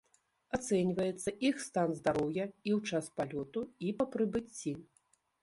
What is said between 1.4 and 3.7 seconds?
іх стан здароўя і ў час палёту,